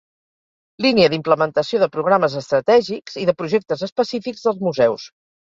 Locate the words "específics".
3.91-4.49